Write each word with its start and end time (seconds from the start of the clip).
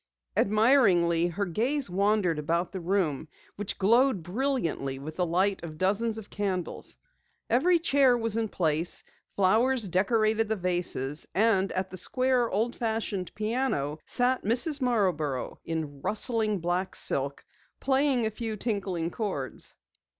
Admiringly, 0.35 1.27
her 1.27 1.45
gaze 1.45 1.87
wandered 1.87 2.39
about 2.39 2.71
the 2.71 2.79
room 2.79 3.27
which 3.55 3.77
glowed 3.77 4.23
brilliantly 4.23 4.97
with 4.97 5.15
the 5.15 5.25
light 5.27 5.61
of 5.63 5.77
dozens 5.77 6.17
of 6.17 6.27
candles. 6.31 6.97
Every 7.51 7.77
chair 7.77 8.17
was 8.17 8.35
in 8.35 8.47
place, 8.49 9.03
flowers 9.35 9.87
decorated 9.87 10.49
the 10.49 10.55
vases, 10.55 11.27
and 11.35 11.71
at 11.73 11.91
the 11.91 11.97
square, 11.97 12.49
old 12.49 12.75
fashioned 12.75 13.31
piano, 13.35 13.99
sat 14.07 14.43
Mrs. 14.43 14.81
Marborough, 14.81 15.59
in 15.65 16.01
rustling 16.01 16.61
black 16.61 16.95
silk, 16.95 17.45
playing 17.79 18.25
a 18.25 18.31
few 18.31 18.55
tinkling 18.57 19.11
chords. 19.11 19.75